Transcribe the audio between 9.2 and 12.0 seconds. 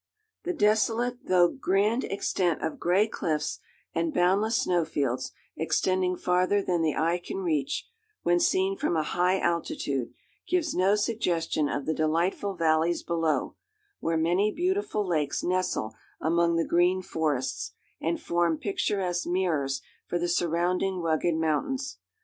altitude, gives no suggestion of the